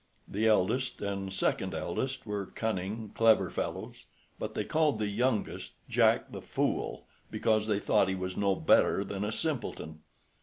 [0.27, 4.05] The eldest and second eldest were cunning, clever fellows,
[4.39, 9.03] but they called the youngest Jack the Fool, because they thought he was no better
[9.03, 9.99] than a simpleton.